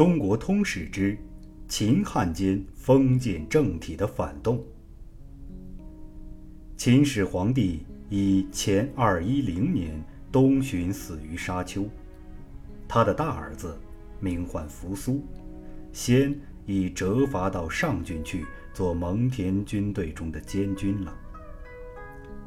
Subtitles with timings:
[0.00, 1.14] 中国通史之
[1.68, 4.64] 秦汉间封建政体的反动。
[6.74, 10.02] 秦始皇帝以前二一零年
[10.32, 11.86] 东巡死于沙丘，
[12.88, 13.78] 他的大儿子
[14.20, 15.22] 名唤扶苏，
[15.92, 21.14] 先已折发到上郡去做蒙恬军队中的监军了。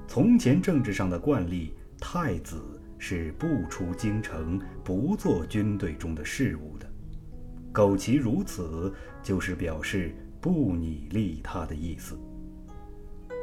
[0.08, 6.92] 从前政治上的惯例，太子是不出京城、不做军队中的事务的。
[7.74, 12.18] 苟其如此，就是表示不拟立他的意思。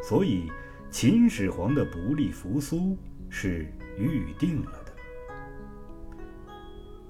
[0.02, 0.50] 所以。
[0.92, 2.98] 秦始皇的不立扶苏
[3.28, 4.92] 是预定了的。《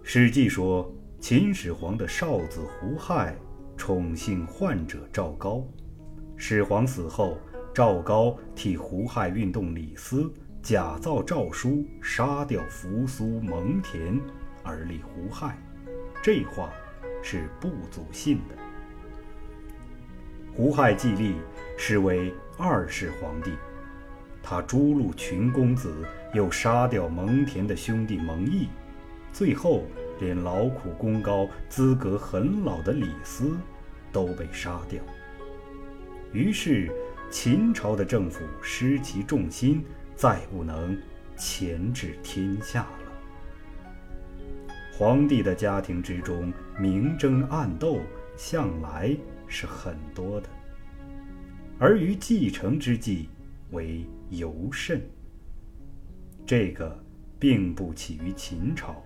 [0.03, 3.35] 史记》说，秦始皇的少子胡亥
[3.79, 5.67] 宠幸宦者赵高，
[6.37, 7.39] 始皇死后，
[7.73, 10.31] 赵高替胡亥运动李斯，
[10.63, 14.21] 假造诏书杀掉扶苏、蒙恬，
[14.63, 15.59] 而立胡亥。
[16.23, 16.71] 这话
[17.23, 18.55] 是不足信的。
[20.53, 21.37] 胡亥继立，
[21.79, 23.53] 是为二世皇帝。
[24.43, 25.95] 他诛戮群公子，
[26.35, 28.69] 又杀掉蒙恬的兄弟蒙毅，
[29.33, 29.85] 最后
[30.19, 33.57] 连劳苦功高、资格很老的李斯
[34.11, 35.01] 都被杀掉。
[36.33, 36.91] 于是，
[37.31, 39.85] 秦朝的政府失其重心，
[40.17, 40.99] 再不能
[41.37, 43.13] 钳制天下了。
[44.93, 48.01] 皇帝的家庭之中，明争暗斗
[48.39, 49.15] 向来
[49.47, 50.49] 是很多的，
[51.79, 53.29] 而于继承之际，
[53.73, 54.99] 为尤甚。
[56.47, 56.99] 这个
[57.39, 58.97] 并不起于秦朝，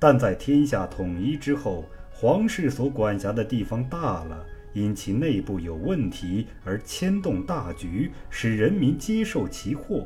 [0.00, 10.04] 但在天下统一之后，皇室所管辖的地方大了，因其内部有问题而牵动大局，使人民接受其祸，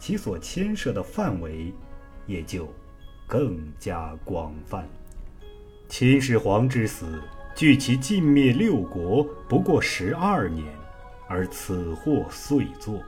[0.00, 1.72] 其所牵涉的范围
[2.26, 2.68] 也就
[3.28, 4.84] 更加广泛。
[5.92, 7.20] 秦始皇之死，
[7.54, 10.66] 距其尽灭六国不过十二年，
[11.28, 12.98] 而此祸遂作。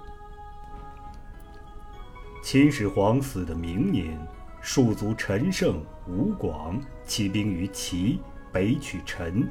[2.43, 4.21] 秦始皇死的明年，
[4.61, 8.21] 庶族陈胜、吴广起兵于齐，
[8.53, 9.49] 北取陈。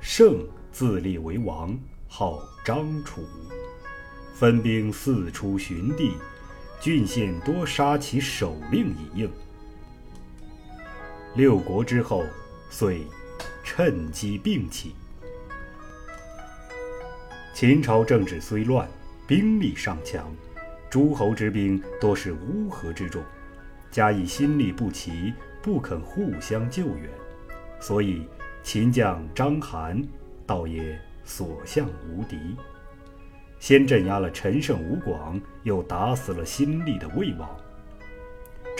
[0.00, 1.76] 胜自立为王，
[2.06, 3.22] 号张楚，
[4.32, 6.12] 分兵四出寻地，
[6.80, 9.30] 郡县多杀其首领以应。
[11.34, 12.24] 六国之后，
[12.70, 13.06] 遂
[13.62, 14.94] 趁机并起。
[17.52, 18.88] 秦朝政治虽乱，
[19.26, 20.32] 兵力尚强。
[20.88, 23.22] 诸侯之兵多是乌合之众，
[23.90, 25.32] 加以心力不齐，
[25.62, 27.10] 不肯互相救援，
[27.78, 28.26] 所以
[28.62, 30.04] 秦将章邯
[30.46, 32.56] 倒也所向无敌。
[33.58, 37.48] 先镇压了陈胜吴广，又打死了新立的魏王。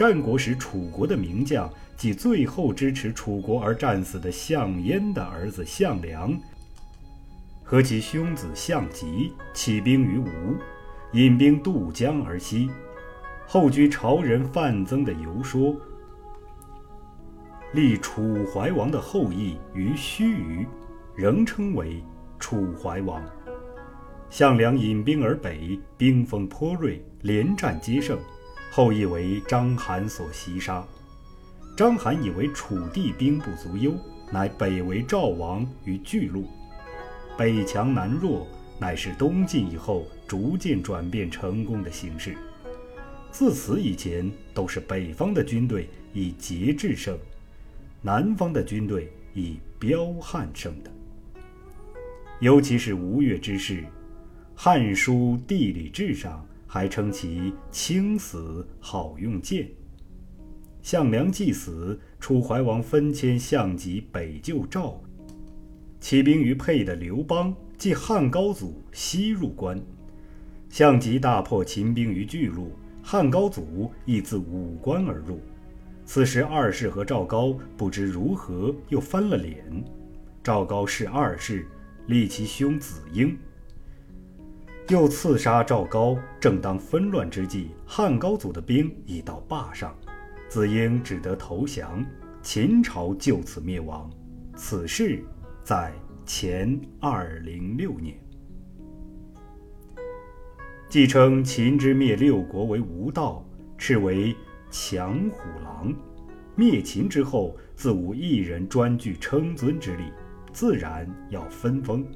[0.00, 6.34] 战国时楚国的名将，即最后支持楚国而战死的项燕的儿子项梁，
[7.62, 10.26] 和其兄子项籍起兵于吴。
[11.12, 12.70] 引兵渡江而西，
[13.46, 15.76] 后居朝人范增的游说，
[17.74, 20.66] 立楚怀王的后裔于须臾，
[21.14, 22.02] 仍称为
[22.38, 23.22] 楚怀王。
[24.30, 28.18] 项梁引兵而北，兵锋颇锐，连战皆胜，
[28.72, 30.86] 后裔为章邯所袭杀。
[31.76, 33.94] 章邯以为楚地兵不足忧，
[34.30, 36.46] 乃北为赵王于巨鹿，
[37.36, 38.46] 北强南弱。
[38.78, 42.34] 乃是东晋以后逐渐转变成功的形势。
[43.30, 47.18] 自此以前，都是北方的军队以节制胜，
[48.00, 50.90] 南方的军队以彪悍胜的。
[52.40, 53.82] 尤其是吴越之事，
[54.54, 56.42] 《汉书·地理志》上
[56.72, 59.68] 还称其轻死好用剑。
[60.82, 65.02] 项梁既死，楚怀王分迁项籍北救赵，
[65.98, 67.52] 起兵于沛的刘邦。
[67.76, 69.82] 即汉高祖西入关，
[70.68, 72.70] 项籍大破秦兵于巨鹿，
[73.02, 75.40] 汉高祖亦自武关而入。
[76.04, 79.64] 此时二世和赵高不知如何又翻了脸。
[80.40, 81.66] 赵高弑二世，
[82.06, 83.36] 立其兄子婴，
[84.90, 86.18] 又刺杀赵高。
[86.38, 89.96] 正当纷乱之际，汉高祖的兵已到霸上，
[90.48, 92.04] 子婴只得投降，
[92.42, 94.10] 秦朝就此灭亡。
[94.54, 95.24] 此事
[95.64, 95.92] 在。
[96.26, 98.16] 前二零六年，
[100.88, 103.44] 继称秦之灭六国为无道，
[103.76, 104.36] 斥为
[104.70, 105.92] 强虎狼。
[106.54, 110.04] 灭秦之后，自无一人专据称尊之力，
[110.52, 112.06] 自然要分封。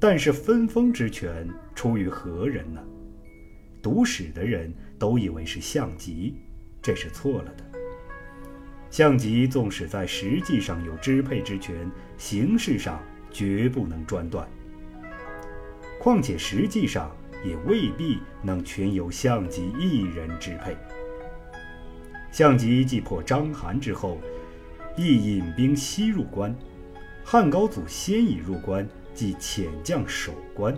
[0.00, 2.82] 但是分封之权出于何人呢？
[3.82, 6.34] 读史的人都以为是项籍，
[6.82, 7.64] 这是错了的。
[8.90, 13.00] 项籍纵使在实际上有支配之权，形式上
[13.30, 14.48] 绝不能专断。
[16.00, 17.14] 况且实际上
[17.44, 20.74] 也未必能全由项籍一人支配。
[22.32, 24.18] 项籍继破章邯之后，
[24.96, 26.56] 亦引兵西入关。
[27.22, 30.74] 汉高祖先已入关，即遣将守关。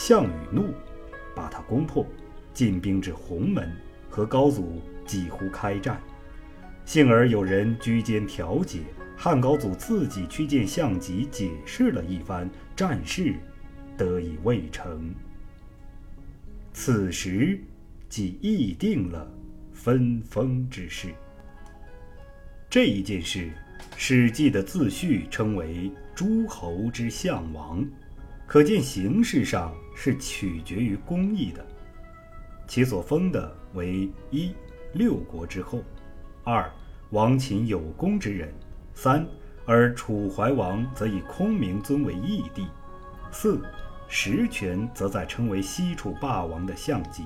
[0.00, 0.72] 项羽怒，
[1.34, 2.06] 把他攻破，
[2.54, 3.68] 进兵至鸿门，
[4.08, 6.00] 和高祖几乎开战。
[6.84, 8.82] 幸而有人居间调解，
[9.16, 13.34] 汉高祖自己去见项籍，解释了一番，战事
[13.96, 15.12] 得以未成。
[16.72, 17.58] 此时，
[18.08, 19.28] 即议定了
[19.72, 21.08] 分封之事。
[22.70, 23.48] 这一件事，
[23.96, 27.84] 《史记》的自序称为“诸侯之相王”，
[28.46, 31.66] 可见形式上是取决于公义的。
[32.68, 34.54] 其所封的为一
[34.92, 35.82] 六国之后。
[36.44, 36.70] 二，
[37.10, 38.48] 王秦有功之人；
[38.94, 39.26] 三，
[39.66, 42.62] 而楚怀王则以空明尊为义帝；
[43.32, 43.60] 四，
[44.06, 47.24] 实权则在称为西楚霸王的项籍。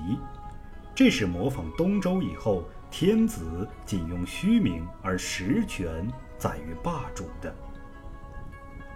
[0.95, 7.55] 这是模仿东周以后天子仅用虚名而实权在于霸主的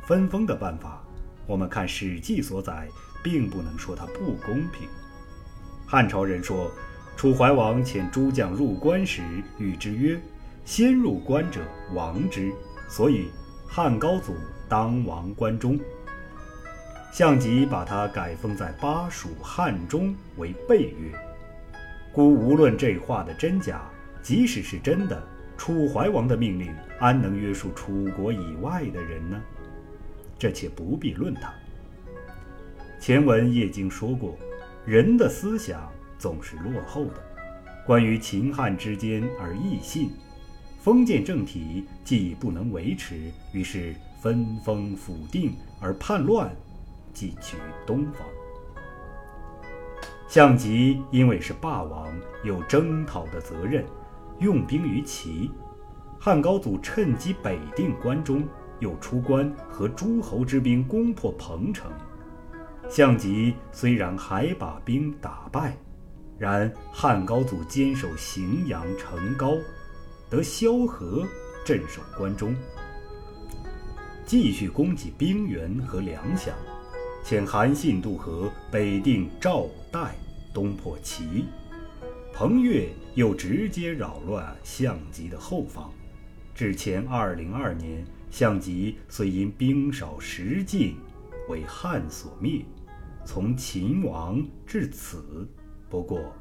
[0.01, 1.03] 分封的办法。
[1.45, 2.89] 我们看《史记》所载，
[3.27, 4.87] 并不能说它不公平。
[5.85, 6.71] 汉朝人说。
[7.17, 9.23] 楚怀王遣诸将入关时，
[9.57, 10.21] 与之曰
[10.63, 11.61] ：“先入关者
[11.95, 12.53] 王之。”
[12.87, 13.29] 所以
[13.67, 14.35] 汉高祖
[14.69, 15.79] 当王关中。
[17.11, 21.11] 项籍把他改封在巴蜀汉中为备越。
[22.13, 23.81] 故无论这话的真假，
[24.21, 25.19] 即使是真的，
[25.57, 29.41] 楚怀王的命令安能约束楚国以外的人呢？
[30.37, 31.51] 这且不必论他。
[33.07, 34.37] 前文叶经说过，
[34.85, 35.89] 人的思想。
[36.19, 37.23] 总是落后的。
[37.85, 40.09] 关于秦汉之间而异信，
[40.81, 46.53] 封建政体既不能维持，于是分封府定而叛乱，
[47.13, 47.55] 即取
[47.85, 48.27] 东方。
[50.27, 52.13] 项籍因为是霸王，
[52.43, 53.85] 有征讨的责任，
[54.39, 55.49] 用兵于齐。
[56.19, 58.45] 汉高祖趁机北定关中，
[58.81, 61.89] 又出关和诸侯之兵攻破彭城。
[62.89, 65.77] 项籍虽然还把兵打败。
[66.39, 69.57] 然汉高祖坚守荥阳城高，
[70.29, 71.25] 得萧何
[71.65, 72.55] 镇守关中，
[74.23, 76.51] 继续供给兵源和粮饷，
[77.25, 80.13] 遣韩信渡河，北定赵代，
[80.53, 81.45] 东破齐。
[82.31, 85.91] 彭越又直接扰乱项籍的后方，
[86.53, 90.97] 至前二零二年，项籍虽因兵少食尽，
[91.49, 92.63] 为汉所灭。
[93.27, 95.45] 从秦王至此。
[95.89, 96.33] 不过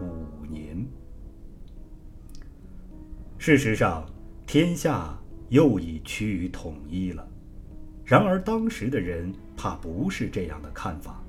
[0.00, 0.84] 五年。
[3.38, 4.04] 事实上，
[4.44, 5.16] 天下
[5.50, 7.24] 又已趋于统一了。
[8.04, 11.22] 然而，当时的人怕不是这样的看法。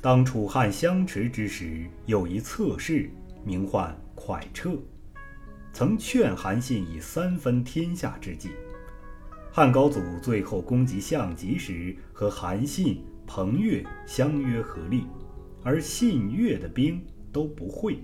[0.00, 3.08] 当楚汉相持之时，有一侧室，
[3.44, 4.76] 名唤蒯彻，
[5.72, 8.50] 曾劝韩信以三分天下之计。
[9.52, 15.06] 汉高祖最后攻击项籍时，和韩信、彭越相约合力。
[15.62, 17.02] 而信越的兵
[17.32, 17.96] 都不会，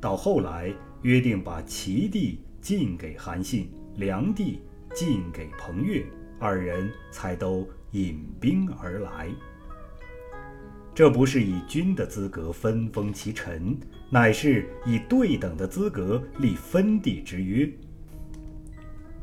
[0.00, 0.72] 到后来
[1.02, 4.62] 约定把齐地进给韩信，梁地
[4.94, 6.02] 进给彭越，
[6.38, 9.28] 二人才都引兵而来。
[10.94, 13.76] 这不是以君的资格分封其臣，
[14.08, 17.70] 乃是以对等的资格立分地之约。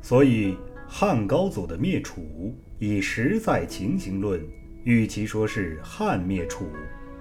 [0.04, 0.56] 所以
[0.88, 4.40] 汉高祖的灭楚，以实在情形论，
[4.86, 6.70] 与其说是汉灭楚。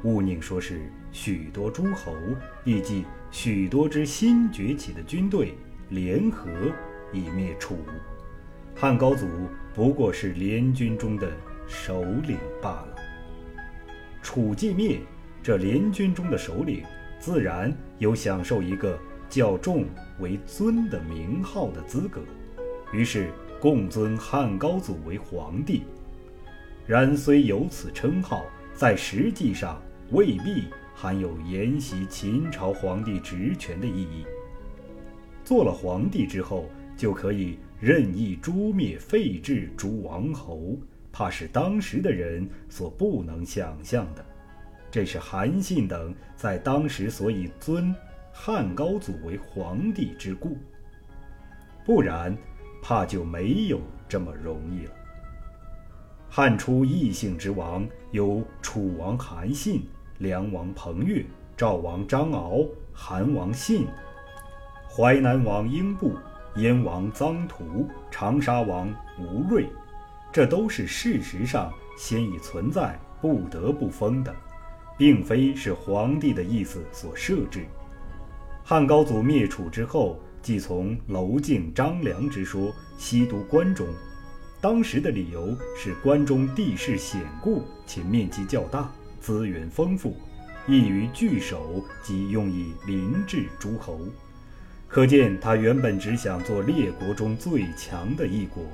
[0.02, 2.14] 勿宁说是许多诸侯，
[2.62, 5.54] 以及许多支新崛起的军队
[5.88, 6.50] 联合
[7.11, 7.78] 以灭楚。
[8.76, 9.26] 汉高祖
[9.73, 11.33] 不过是联军中的
[11.66, 12.97] 首领罢了。
[14.23, 15.00] 楚既灭，
[15.42, 16.83] 这联军中的首领
[17.18, 18.99] 自然有享受一个
[19.30, 19.87] 较重
[20.21, 22.21] 为尊的名号的资格，
[22.92, 25.85] 于是共尊汉高祖为皇帝。
[26.87, 29.81] 然虽有此称号，在实际上。
[30.11, 34.25] 未必含有沿袭秦朝皇帝职权的意义。
[35.43, 40.76] 做了皇帝之后，就可以任意诛灭废置诸王侯，
[41.11, 44.25] 怕是当时的人所不能想象的。
[44.91, 47.93] 这是韩信等在当时所以尊
[48.31, 50.59] 汉高祖为皇帝之故。
[51.85, 52.37] 不然，
[52.83, 54.93] 怕就没有这么容易了。
[56.37, 59.87] 汉初异姓之王有楚王韩信。
[60.19, 61.25] 梁王彭越、
[61.57, 63.87] 赵王张敖、韩王信、
[64.91, 66.12] 淮南王英布、
[66.57, 69.69] 燕王臧荼、长沙王吴瑞，
[70.33, 74.35] 这都是事实上先已存在、不得不封的，
[74.99, 77.64] 并非是皇帝的意思所设置。
[78.64, 83.87] 汉高祖灭楚之后，即从娄敬、张良之说西都关中。
[84.64, 88.90] 当时的理由是关中地势险固，且面积较大，
[89.21, 90.16] 资源丰富，
[90.66, 94.00] 易于据守，即用以临治诸侯。
[94.88, 98.64] 可见他原本只想做列国中最强的一国。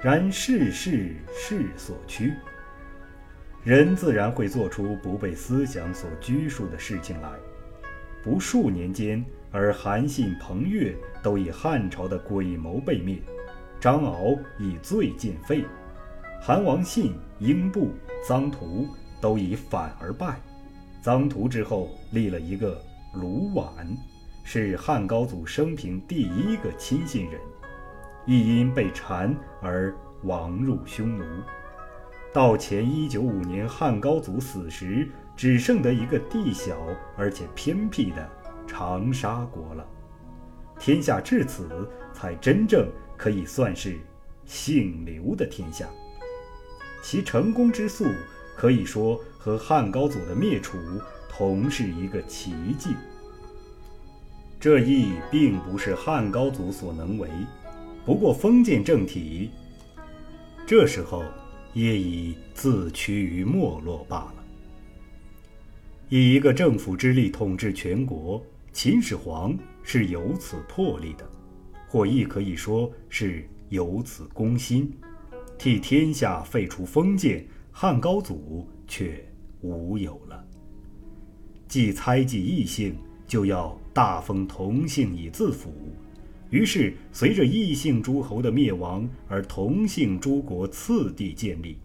[0.00, 2.32] 然世事势所趋，
[3.64, 7.28] 人自然会做出不被思想所拘束的事情来。
[8.22, 13.20] 不数年间，而韩信、彭越都以汉朝的诡谋被灭。
[13.80, 15.64] 张敖以罪尽废，
[16.40, 17.90] 韩王信、英布、
[18.28, 18.86] 臧荼
[19.20, 20.40] 都以反而败。
[21.02, 22.80] 臧荼之后立了一个
[23.14, 23.96] 卢绾，
[24.42, 27.40] 是汉高祖生平第一个亲信人，
[28.26, 29.94] 亦因被谗而
[30.24, 31.24] 亡入匈奴。
[32.32, 36.76] 到前一九五年汉高祖死时，只剩得一个地小
[37.16, 38.28] 而且偏僻的
[38.66, 39.86] 长沙国了。
[40.78, 42.88] 天下至此，才真正。
[43.18, 43.98] 可以算是
[44.46, 45.86] 姓刘的天下，
[47.02, 48.06] 其成功之速
[48.56, 50.78] 可以说和汉高祖的灭楚
[51.28, 52.90] 同是一个奇迹。
[54.60, 57.28] 这亦并不是汉高祖所能为，
[58.06, 59.50] 不过封建政体
[60.66, 61.24] 这时候
[61.74, 64.34] 也已自趋于没落罢了。
[66.08, 71.28] 以一个政府之力统治全国，秦始皇是有此魄力的。
[71.88, 74.92] 或亦可以说是有此公心，
[75.56, 79.24] 替天下废除封建，汉高祖却
[79.62, 80.44] 无有了。
[81.66, 85.72] 既猜忌异姓，就要大封同姓以自辅。
[86.50, 91.76] 于是，随着异姓诸侯的灭亡，而同姓诸国次第建立。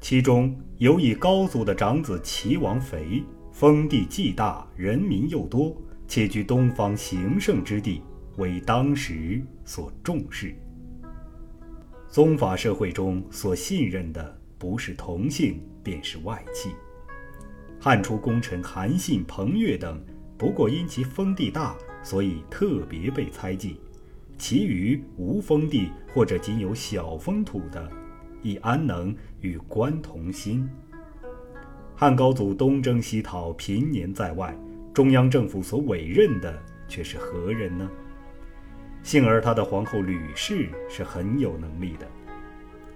[0.00, 3.22] 其中有以高祖的长子齐王肥，
[3.52, 5.76] 封地既大，人民又多。
[6.14, 8.02] 且居东方行胜之地，
[8.36, 10.54] 为当时所重视。
[12.06, 16.72] 宗法社会中所信任的不是同姓，便是外戚。
[17.80, 19.98] 汉初功臣韩信、彭越等，
[20.36, 23.78] 不过因其封地大，所以特别被猜忌；
[24.36, 27.90] 其余无封地或者仅有小封土的，
[28.42, 30.68] 亦安能与官同心？
[31.96, 34.54] 汉高祖东征西讨，频年在外。
[34.94, 37.88] 中央政府所委任的却是何人呢？
[39.02, 42.06] 幸而他的皇后吕氏是很有能力的，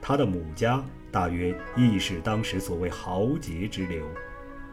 [0.00, 4.06] 他的母家大约亦是当时所谓豪杰之流，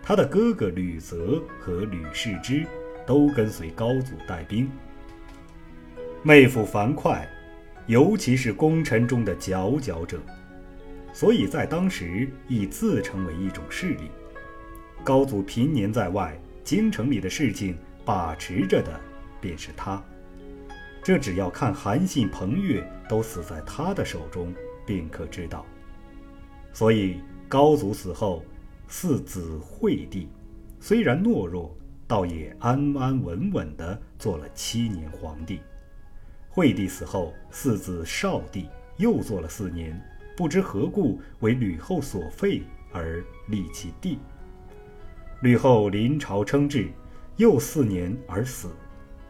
[0.01, 2.65] 他的哥哥吕泽和吕氏之
[3.05, 4.69] 都跟随高祖带兵，
[6.23, 7.25] 妹夫樊哙，
[7.87, 10.19] 尤其是功臣中的佼佼者，
[11.13, 14.11] 所以在当时亦自成为一种势力。
[15.05, 16.37] 高祖平年在外。
[16.63, 18.99] 京城里的事情把持着的
[19.41, 20.01] 便是他，
[21.03, 24.53] 这只要看韩信、彭越都死在他的手中，
[24.85, 25.65] 便可知道。
[26.71, 28.43] 所以高祖死后，
[28.87, 30.29] 四子惠帝
[30.79, 31.75] 虽然懦弱，
[32.07, 35.59] 倒也安安稳稳地做了七年皇帝。
[36.49, 39.99] 惠帝死后，四子少帝又做了四年，
[40.37, 44.17] 不知何故为吕后所废而立其弟。
[45.43, 46.89] 吕后临朝称制，
[47.35, 48.69] 又四年而死。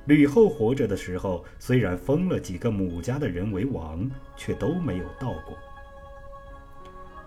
[0.05, 5.57] 吕后活着的时候，虽然封了几个母家的人为王，却都没有到过。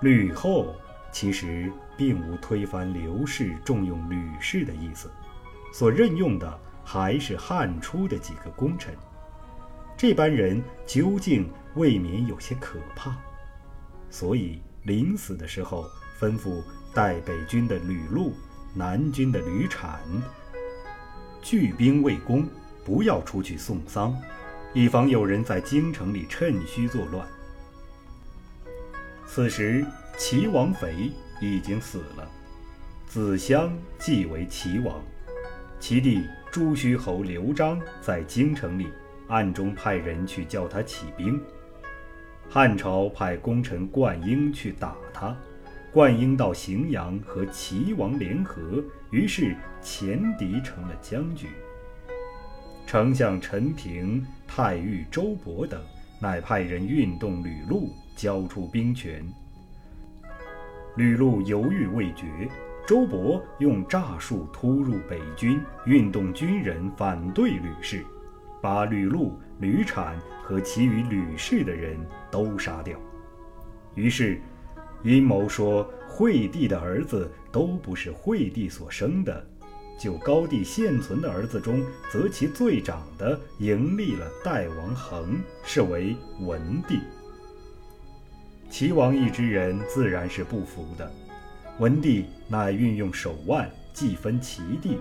[0.02, 0.72] 吕后
[1.10, 5.10] 其实并无推翻刘氏、重用吕氏的意思，
[5.72, 8.94] 所任用的还是汉初的几个功臣。
[9.96, 13.16] 这班人究竟未免有些可怕，
[14.10, 15.86] 所以临死的时候
[16.20, 16.62] 吩咐
[16.94, 18.32] 带北军的吕禄。
[18.78, 19.98] 南军的吕产
[21.40, 22.46] 聚兵为攻，
[22.84, 24.14] 不要出去送丧，
[24.74, 27.26] 以防有人在京城里趁虚作乱。
[29.26, 29.82] 此时
[30.18, 32.30] 齐王肥已经死了，
[33.06, 35.02] 子襄继为齐王，
[35.80, 38.88] 其弟朱虚侯刘璋在京城里
[39.28, 41.40] 暗中派人去叫他起兵。
[42.50, 45.34] 汉朝派功臣灌婴去打他。
[45.96, 51.46] 灌婴到荥阳和齐王联合，于是前敌成了僵局。
[52.86, 55.80] 丞相陈平、太尉周勃等，
[56.20, 59.26] 乃派人运动吕禄，交出兵权。
[60.96, 62.26] 吕禄犹豫未决，
[62.86, 68.04] 周勃用诈术突入北军，运动军人反对吕氏，
[68.60, 71.98] 把吕禄、吕产和其余吕氏的人
[72.30, 73.00] 都杀掉。
[73.94, 74.38] 于是，
[75.06, 79.46] 阴谋说惠帝的儿子都不是惠帝所生的，
[79.96, 86.98] 就高帝现存的儿子中，择其最长的迎立了代王恒，是为文帝。
[88.68, 91.08] 齐王一之人自然是不服的。
[91.78, 94.98] 文帝乃运用手腕，既分齐地，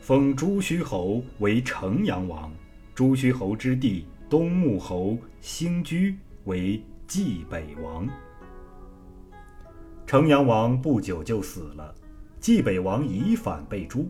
[0.00, 2.50] 封朱虚侯为城阳王，
[2.94, 8.08] 朱虚侯之弟东穆侯兴居为冀北王。
[10.14, 11.92] 城阳王不久就死了，
[12.38, 14.08] 冀北王以反被诛。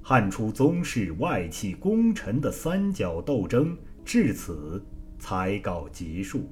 [0.00, 4.82] 汉初宗室外戚功臣的三角斗争至此
[5.18, 6.48] 才告结束。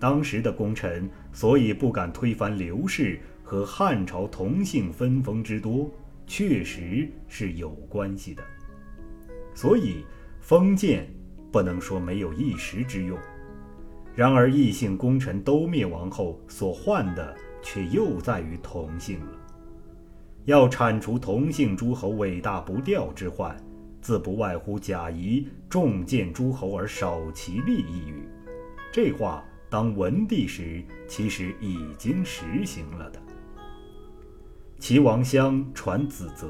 [0.00, 5.88] 当时的功臣所以不敢推翻刘氏和汉朝同姓分封之多，
[6.26, 8.42] 确实是有关系的。
[9.54, 10.04] 所以
[10.40, 11.08] 封建
[11.52, 13.16] 不能说没有一时之用。
[14.16, 19.32] 然而异姓功臣都灭亡后，所患的却又在于同姓了。
[20.44, 23.56] 要铲除同姓诸侯伟大不掉之患，
[24.00, 28.28] 自不外乎贾谊重建诸侯而少其利一语。
[28.92, 29.44] 这话。
[29.70, 33.20] 当文帝时，其实已经实行了的。
[34.78, 36.48] 齐王相传子泽，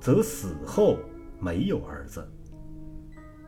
[0.00, 0.96] 则死后
[1.38, 2.26] 没有儿子，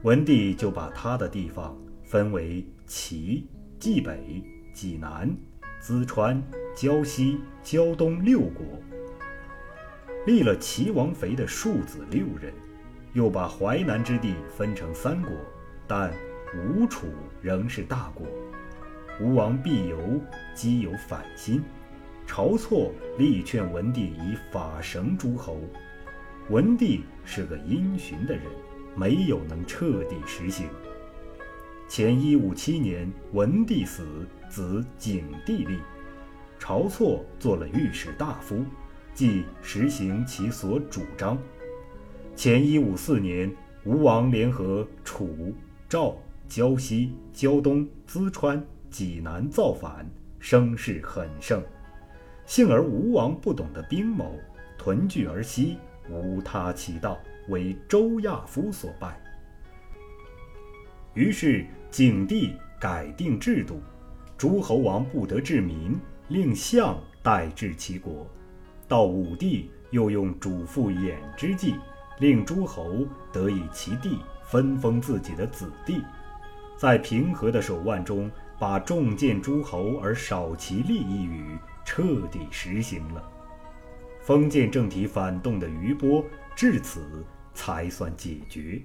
[0.02, 5.34] 文帝就把他的地方分为齐、冀北、济南、
[5.82, 6.42] 淄川、
[6.76, 8.66] 胶西、胶东六国，
[10.26, 12.52] 立了齐王肥的庶子六人，
[13.14, 15.32] 又把淮南之地分成三国，
[15.86, 16.12] 但
[16.54, 17.06] 吴楚
[17.40, 18.26] 仍是大国。
[19.22, 19.98] 吴王必由
[20.54, 21.62] 基有反心，
[22.26, 25.58] 晁错力劝文帝以法绳诸侯。
[26.50, 28.44] 文帝是个因循的人，
[28.94, 30.68] 没有能彻底实行。
[31.90, 35.80] 前一五七年，文帝死，子景帝立，
[36.60, 38.64] 晁错做了御史大夫，
[39.12, 41.36] 即实行其所主张。
[42.36, 45.52] 前一五四年，吴王联合楚、
[45.88, 48.64] 赵、胶西、胶东、淄川。
[48.88, 51.60] 济南造反，声势很盛。
[52.46, 54.38] 幸而吴王不懂得兵谋，
[54.78, 55.76] 屯聚而西，
[56.08, 59.20] 无他其道，为周亚夫所败。
[61.14, 63.80] 于是景帝改定制度，
[64.38, 65.98] 诸侯王不得治民，
[66.28, 68.26] 令相代治其国。
[68.88, 71.74] 到武帝又用主父偃之计，
[72.18, 76.00] 令诸侯得以其地，分封自己的子弟。
[76.76, 78.30] 在平和的手腕中。
[78.60, 83.26] 把重建诸侯而少其利一语彻底实行了，
[84.20, 86.22] 封建政体反动的余波
[86.54, 87.24] 至此
[87.54, 88.78] 才算解决。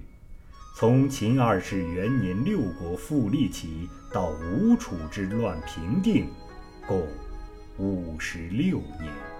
[0.78, 6.28] 从秦二世元年六国复立起到吴楚之乱平定，
[6.86, 7.08] 共
[7.78, 9.35] 五十六年。